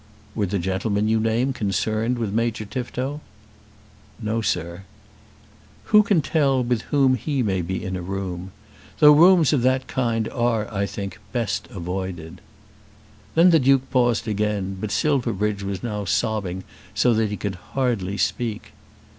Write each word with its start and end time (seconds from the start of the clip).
"Were 0.33 0.47
the 0.47 0.57
gentlemen 0.57 1.07
you 1.07 1.19
name 1.19 1.53
concerned 1.53 2.17
with 2.17 2.33
Major 2.33 2.65
Tifto?" 2.65 3.21
"No, 4.19 4.41
sir." 4.41 4.81
"Who 5.93 6.01
can 6.01 6.23
tell 6.23 6.63
with 6.63 6.81
whom 6.89 7.13
he 7.13 7.43
may 7.43 7.61
be 7.61 7.83
in 7.85 7.95
a 7.95 8.01
room? 8.01 8.51
Though 8.97 9.11
rooms 9.13 9.53
of 9.53 9.61
that 9.61 9.85
kind 9.85 10.27
are, 10.29 10.67
I 10.73 10.87
think, 10.87 11.19
best 11.31 11.67
avoided." 11.69 12.41
Then 13.35 13.51
the 13.51 13.59
Duke 13.59 13.91
paused 13.91 14.27
again, 14.27 14.75
but 14.81 14.89
Silverbridge 14.89 15.61
was 15.61 15.83
now 15.83 16.05
sobbing 16.05 16.63
so 16.95 17.13
that 17.13 17.29
he 17.29 17.37
could 17.37 17.53
hardly 17.77 18.17
speak. 18.17 18.71